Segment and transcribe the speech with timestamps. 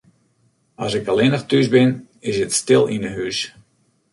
[0.85, 1.89] As ik allinnich thús bin,
[2.29, 3.37] is it stil yn 'e hús.